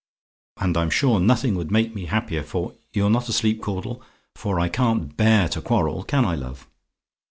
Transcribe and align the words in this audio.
And 0.57 0.77
I'm 0.77 0.89
sure 0.89 1.19
nothing 1.19 1.53
would 1.53 1.69
make 1.69 1.93
me 1.93 2.05
happier, 2.05 2.41
for 2.41 2.73
you're 2.91 3.11
not 3.11 3.29
asleep, 3.29 3.61
Caudle? 3.61 4.01
for 4.35 4.59
I 4.59 4.67
can't 4.67 5.15
bear 5.15 5.47
to 5.49 5.61
quarrel, 5.61 6.01
can 6.03 6.25
I, 6.25 6.33
love? 6.33 6.65